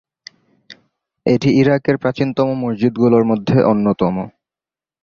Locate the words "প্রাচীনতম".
1.97-2.47